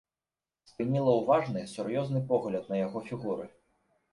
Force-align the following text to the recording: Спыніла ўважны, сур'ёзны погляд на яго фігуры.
Спыніла 0.69 1.13
ўважны, 1.17 1.65
сур'ёзны 1.75 2.25
погляд 2.33 2.63
на 2.73 2.83
яго 2.85 3.07
фігуры. 3.11 3.45